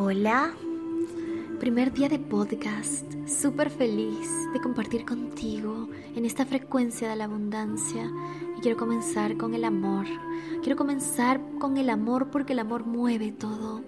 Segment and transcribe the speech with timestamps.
[0.00, 0.54] Hola,
[1.58, 8.08] primer día de podcast, súper feliz de compartir contigo en esta frecuencia de la abundancia.
[8.56, 10.06] Y quiero comenzar con el amor.
[10.62, 13.82] Quiero comenzar con el amor porque el amor mueve todo,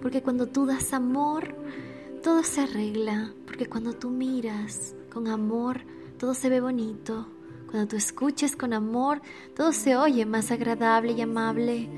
[0.00, 1.56] porque cuando tú das amor,
[2.22, 5.80] todo se arregla, porque cuando tú miras con amor,
[6.16, 7.26] todo se ve bonito,
[7.68, 9.20] cuando tú escuches con amor,
[9.56, 11.88] todo se oye más agradable y amable.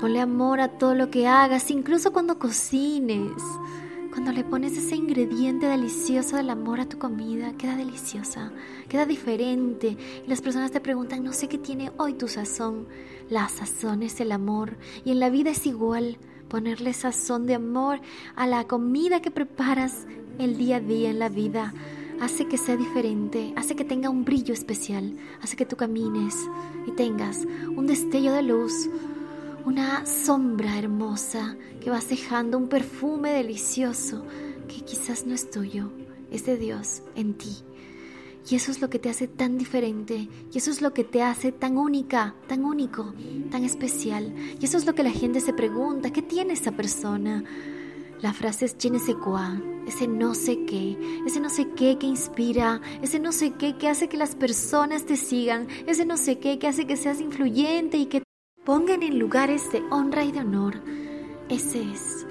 [0.00, 3.42] Ponle amor a todo lo que hagas, incluso cuando cocines.
[4.12, 8.52] Cuando le pones ese ingrediente delicioso del amor a tu comida, queda deliciosa,
[8.88, 9.96] queda diferente.
[10.24, 12.86] Y las personas te preguntan, no sé qué tiene hoy tu sazón.
[13.28, 14.76] La sazón es el amor.
[15.04, 16.18] Y en la vida es igual.
[16.48, 18.00] Ponerle sazón de amor
[18.36, 20.06] a la comida que preparas
[20.38, 21.74] el día a día en la vida
[22.20, 26.34] hace que sea diferente, hace que tenga un brillo especial, hace que tú camines
[26.86, 27.46] y tengas
[27.76, 28.88] un destello de luz,
[29.68, 34.24] una sombra hermosa que va cejando un perfume delicioso
[34.66, 35.90] que quizás no es tuyo,
[36.30, 37.54] es de Dios en ti.
[38.48, 41.22] Y eso es lo que te hace tan diferente, y eso es lo que te
[41.22, 43.12] hace tan única, tan único,
[43.50, 44.34] tan especial.
[44.58, 47.44] Y eso es lo que la gente se pregunta, ¿qué tiene esa persona?
[48.22, 50.96] La frase es je ne sais quoi, ese no sé qué,
[51.26, 55.04] ese no sé qué que inspira, ese no sé qué que hace que las personas
[55.04, 58.27] te sigan, ese no sé qué que hace que seas influyente y que
[58.68, 60.74] pongan en lugares de honra y de honor.
[61.48, 62.26] Ese es,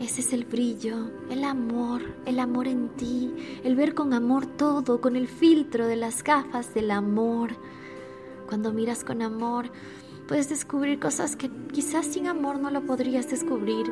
[0.00, 5.00] ese es el brillo, el amor, el amor en ti, el ver con amor todo,
[5.00, 7.50] con el filtro de las gafas del amor.
[8.48, 9.70] Cuando miras con amor,
[10.26, 13.86] puedes descubrir cosas que quizás sin amor no lo podrías descubrir.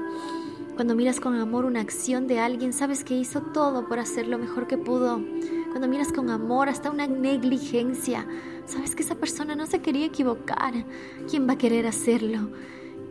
[0.75, 4.39] Cuando miras con amor una acción de alguien, sabes que hizo todo por hacer lo
[4.39, 5.20] mejor que pudo.
[5.70, 8.27] Cuando miras con amor hasta una negligencia,
[8.67, 10.73] sabes que esa persona no se quería equivocar.
[11.28, 12.50] ¿Quién va a querer hacerlo?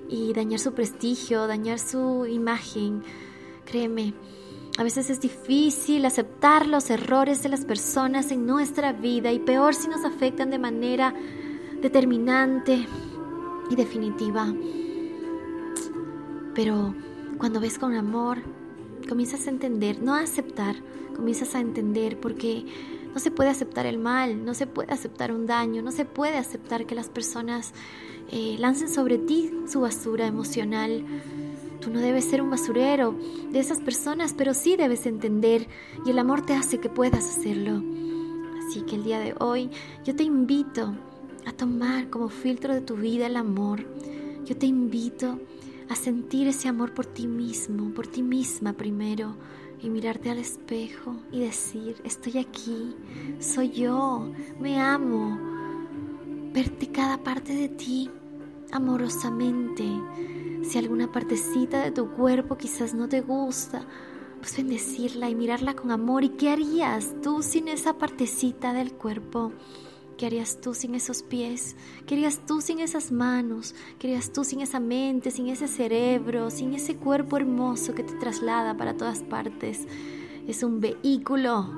[0.09, 3.03] Y dañar su prestigio, dañar su imagen.
[3.65, 4.13] Créeme,
[4.77, 9.73] a veces es difícil aceptar los errores de las personas en nuestra vida y peor
[9.73, 11.13] si nos afectan de manera
[11.81, 12.85] determinante
[13.69, 14.53] y definitiva.
[16.53, 16.93] Pero
[17.37, 18.39] cuando ves con amor,
[19.07, 20.75] comienzas a entender, no a aceptar,
[21.15, 22.65] comienzas a entender porque
[23.13, 26.37] no se puede aceptar el mal, no se puede aceptar un daño, no se puede
[26.37, 27.73] aceptar que las personas
[28.31, 31.05] eh, lancen sobre ti su basura emocional.
[31.79, 33.15] Tú no debes ser un basurero
[33.51, 35.67] de esas personas, pero sí debes entender
[36.05, 37.81] y el amor te hace que puedas hacerlo.
[38.67, 39.69] Así que el día de hoy
[40.03, 40.93] yo te invito
[41.45, 43.85] a tomar como filtro de tu vida el amor.
[44.45, 45.39] Yo te invito a
[45.93, 49.35] sentir ese amor por ti mismo, por ti misma primero,
[49.79, 52.95] y mirarte al espejo y decir, estoy aquí,
[53.39, 55.37] soy yo, me amo.
[56.51, 58.09] Verte cada parte de ti
[58.71, 59.85] amorosamente.
[60.63, 63.85] Si alguna partecita de tu cuerpo quizás no te gusta,
[64.39, 66.23] pues bendecirla y mirarla con amor.
[66.23, 69.51] ¿Y qué harías tú sin esa partecita del cuerpo?
[70.17, 71.75] ¿Qué harías tú sin esos pies?
[72.05, 73.75] ¿Qué harías tú sin esas manos?
[73.99, 78.13] ¿Qué harías tú sin esa mente, sin ese cerebro, sin ese cuerpo hermoso que te
[78.13, 79.85] traslada para todas partes?
[80.47, 81.69] Es un vehículo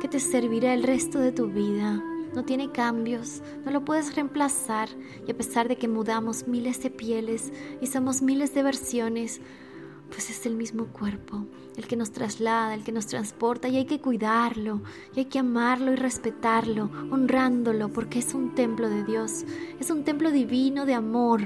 [0.00, 2.00] que te servirá el resto de tu vida.
[2.32, 4.88] No tiene cambios, no lo puedes reemplazar
[5.26, 9.40] y a pesar de que mudamos miles de pieles y somos miles de versiones,
[10.10, 13.86] pues es el mismo cuerpo, el que nos traslada, el que nos transporta y hay
[13.86, 14.82] que cuidarlo,
[15.14, 19.44] y hay que amarlo y respetarlo, honrándolo, porque es un templo de Dios,
[19.78, 21.40] es un templo divino de amor,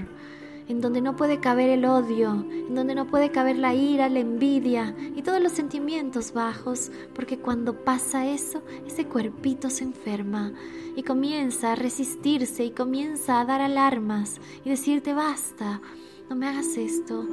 [0.66, 4.20] en donde no puede caber el odio, en donde no puede caber la ira, la
[4.20, 10.52] envidia y todos los sentimientos bajos, porque cuando pasa eso, ese cuerpito se enferma
[10.96, 15.82] y comienza a resistirse y comienza a dar alarmas y decirte basta
[16.28, 17.26] no me hagas esto,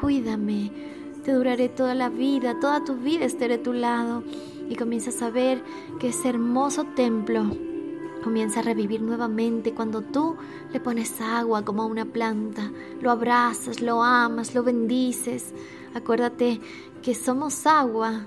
[0.00, 0.70] cuídame,
[1.24, 4.22] te duraré toda la vida, toda tu vida estaré a tu lado.
[4.68, 5.62] Y comienzas a ver
[5.98, 7.50] que ese hermoso templo
[8.22, 10.36] comienza a revivir nuevamente cuando tú
[10.72, 12.70] le pones agua como a una planta,
[13.00, 15.54] lo abrazas, lo amas, lo bendices.
[15.94, 16.60] Acuérdate
[17.02, 18.26] que somos agua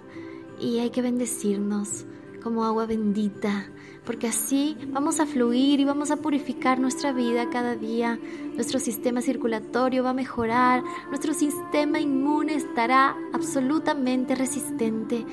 [0.60, 2.06] y hay que bendecirnos
[2.42, 3.70] como agua bendita,
[4.06, 8.20] porque así vamos a fluir y vamos a purificar nuestra vida cada día.
[8.56, 15.26] Nuestro sistema circulatorio va a mejorar, nuestro sistema inmune estará absolutamente resistente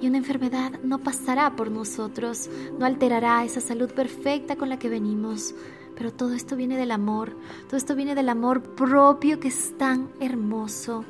[0.00, 4.88] y una enfermedad no pasará por nosotros, no alterará esa salud perfecta con la que
[4.88, 5.54] venimos.
[5.96, 10.10] Pero todo esto viene del amor, todo esto viene del amor propio que es tan
[10.20, 11.04] hermoso.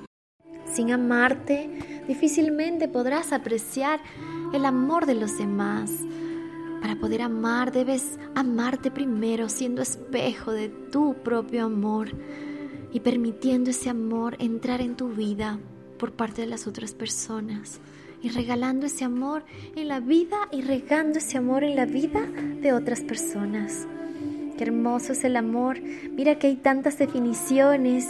[0.66, 4.00] Sin amarte, difícilmente podrás apreciar
[4.52, 5.90] el amor de los demás.
[6.80, 12.10] Para poder amar debes amarte primero siendo espejo de tu propio amor
[12.92, 15.58] y permitiendo ese amor entrar en tu vida
[15.98, 17.80] por parte de las otras personas
[18.20, 19.44] y regalando ese amor
[19.76, 22.20] en la vida y regando ese amor en la vida
[22.60, 23.86] de otras personas.
[24.56, 25.80] Qué hermoso es el amor.
[25.80, 28.08] Mira que hay tantas definiciones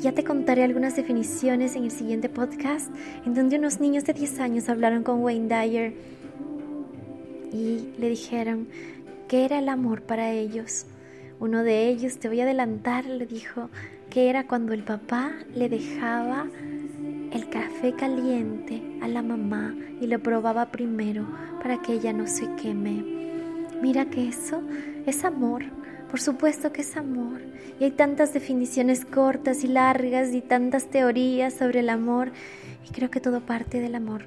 [0.00, 2.90] ya te contaré algunas definiciones en el siguiente podcast
[3.24, 5.94] en donde unos niños de 10 años hablaron con Wayne Dyer
[7.52, 8.68] y le dijeron
[9.28, 10.86] qué era el amor para ellos.
[11.38, 13.70] Uno de ellos, te voy a adelantar, le dijo
[14.10, 16.46] que era cuando el papá le dejaba
[17.32, 21.26] el café caliente a la mamá y lo probaba primero
[21.62, 23.04] para que ella no se queme.
[23.82, 24.62] Mira que eso
[25.06, 25.64] es amor,
[26.10, 27.40] por supuesto que es amor.
[27.78, 32.32] Y hay tantas definiciones cortas y largas y tantas teorías sobre el amor.
[32.88, 34.22] Y creo que todo parte del amor,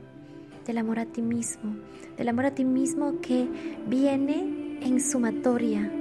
[0.66, 1.76] del amor a ti mismo,
[2.18, 3.48] del amor a ti mismo que
[3.88, 5.92] viene en sumatoria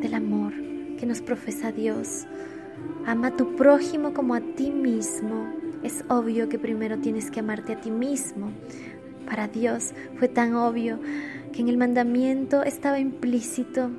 [0.00, 0.52] del amor
[0.98, 2.26] que nos profesa Dios.
[3.06, 5.56] Ama a tu prójimo como a ti mismo
[5.86, 8.50] es obvio que primero tienes que amarte a ti mismo.
[9.24, 10.98] Para Dios fue tan obvio
[11.52, 13.90] que en el mandamiento estaba implícito,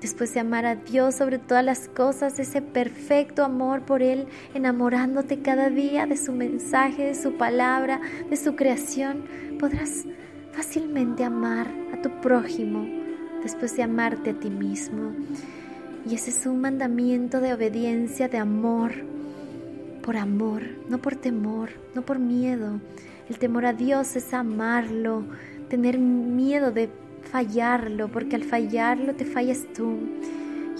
[0.00, 5.40] después de amar a Dios sobre todas las cosas, ese perfecto amor por Él, enamorándote
[5.40, 9.24] cada día de su mensaje, de su palabra, de su creación,
[9.58, 10.04] podrás
[10.52, 12.86] fácilmente amar a tu prójimo
[13.42, 15.12] después de amarte a ti mismo.
[16.08, 18.92] Y ese es un mandamiento de obediencia, de amor,
[20.02, 22.80] por amor, no por temor, no por miedo.
[23.28, 25.24] El temor a Dios es amarlo,
[25.68, 26.88] tener miedo de
[27.36, 29.98] fallarlo, porque al fallarlo te fallas tú.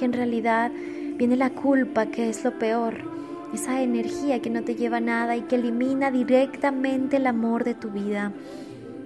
[0.01, 0.73] Y en realidad
[1.19, 2.95] viene la culpa, que es lo peor,
[3.53, 7.75] esa energía que no te lleva a nada y que elimina directamente el amor de
[7.75, 8.33] tu vida.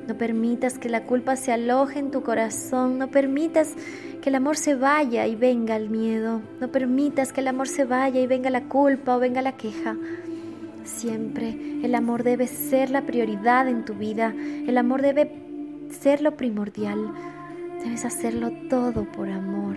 [0.07, 3.75] No permitas que la culpa se aloje en tu corazón, no permitas
[4.23, 6.43] que el amor se vaya y venga el miedo.
[6.61, 9.97] No permitas que el amor se vaya y venga la culpa o venga la queja.
[10.85, 14.33] Siempre el amor debe ser la prioridad en tu vida.
[14.69, 15.33] El amor debe
[15.91, 17.13] ser lo primordial.
[17.83, 19.77] Debes hacerlo todo por amor.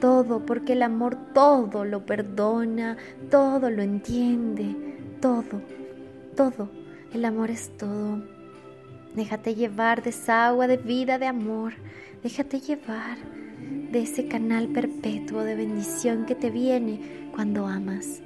[0.00, 2.96] Todo, porque el amor todo lo perdona,
[3.30, 4.74] todo lo entiende,
[5.20, 5.60] todo,
[6.36, 6.70] todo.
[7.12, 8.22] El amor es todo.
[9.14, 11.74] Déjate llevar de esa agua de vida, de amor.
[12.22, 13.18] Déjate llevar
[13.90, 18.22] de ese canal perpetuo de bendición que te viene cuando amas.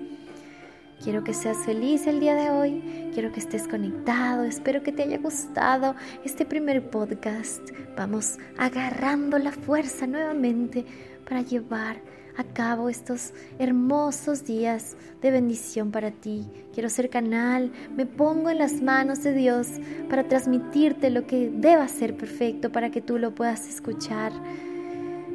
[1.03, 5.03] Quiero que seas feliz el día de hoy, quiero que estés conectado, espero que te
[5.03, 5.95] haya gustado
[6.25, 7.61] este primer podcast.
[7.97, 10.85] Vamos agarrando la fuerza nuevamente
[11.29, 12.01] para llevar
[12.37, 16.47] a cabo estos hermosos días de bendición para ti.
[16.73, 19.69] Quiero ser canal, me pongo en las manos de Dios
[20.09, 24.33] para transmitirte lo que deba ser perfecto para que tú lo puedas escuchar.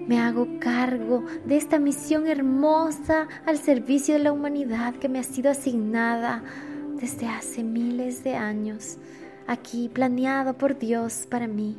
[0.08, 5.24] Me hago cargo de esta misión hermosa al servicio de la humanidad que me ha
[5.24, 6.44] sido asignada
[7.00, 8.98] desde hace miles de años,
[9.48, 11.78] aquí planeado por Dios para mí.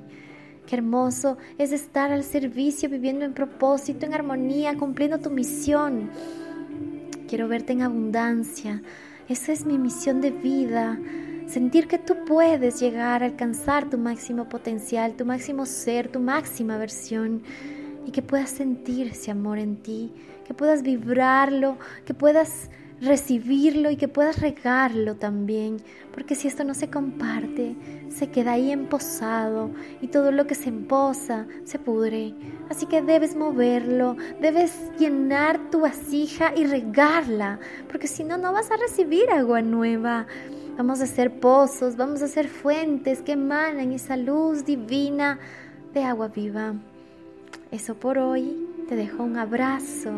[0.66, 6.10] Qué hermoso es estar al servicio, viviendo en propósito, en armonía, cumpliendo tu misión.
[7.28, 8.82] Quiero verte en abundancia.
[9.28, 10.98] Esa es mi misión de vida.
[11.46, 16.78] Sentir que tú puedes llegar a alcanzar tu máximo potencial, tu máximo ser, tu máxima
[16.78, 17.42] versión
[18.06, 20.12] y que puedas sentir ese amor en ti,
[20.46, 22.70] que puedas vibrarlo, que puedas
[23.02, 25.78] recibirlo y que puedas regarlo también,
[26.14, 27.74] porque si esto no se comparte,
[28.08, 32.32] se queda ahí emposado y todo lo que se emposa se pudre.
[32.70, 37.58] Así que debes moverlo, debes llenar tu vasija y regarla,
[37.90, 40.26] porque si no, no vas a recibir agua nueva.
[40.76, 45.40] Vamos a ser pozos, vamos a ser fuentes que emanan esa luz divina
[45.92, 46.74] de agua viva.
[47.72, 48.68] Eso por hoy.
[48.86, 50.12] Te dejo un abrazo.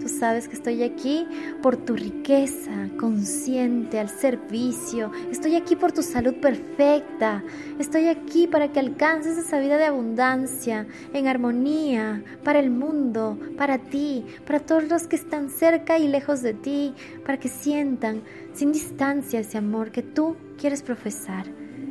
[0.00, 1.26] Tú sabes que estoy aquí
[1.62, 5.10] por tu riqueza, consciente, al servicio.
[5.30, 7.42] Estoy aquí por tu salud perfecta.
[7.78, 13.78] Estoy aquí para que alcances esa vida de abundancia, en armonía, para el mundo, para
[13.78, 18.20] ti, para todos los que están cerca y lejos de ti, para que sientan
[18.52, 21.46] sin distancia ese amor que tú quieres profesar.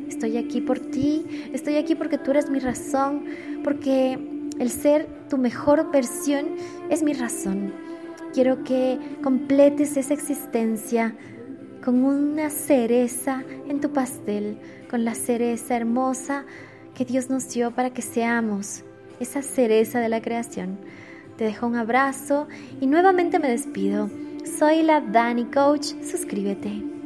[0.08, 3.24] Estoy aquí por ti, estoy aquí porque tú eres mi razón,
[3.64, 4.18] porque
[4.60, 6.46] el ser tu mejor versión
[6.90, 7.72] es mi razón.
[8.34, 11.16] Quiero que completes esa existencia
[11.82, 14.58] con una cereza en tu pastel,
[14.90, 16.44] con la cereza hermosa
[16.94, 18.84] que Dios nos dio para que seamos
[19.18, 20.78] esa cereza de la creación.
[21.38, 22.46] Te dejo un abrazo
[22.82, 24.10] y nuevamente me despido.
[24.58, 25.94] Soy la Dani Coach.
[26.02, 26.99] Suscríbete.